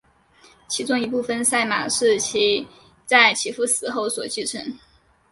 [0.67, 2.67] 其中一部分赛马是其
[3.05, 4.59] 在其父死后所继承。